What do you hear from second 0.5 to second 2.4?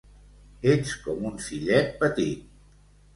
Ets com un fillet petit.